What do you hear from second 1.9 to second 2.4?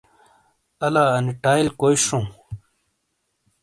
سے شَوں۔